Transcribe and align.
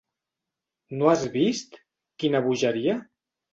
No 1.01 1.11
has 1.11 1.27
vist, 1.35 1.79
quina 2.25 2.43
bogeria? 2.49 2.99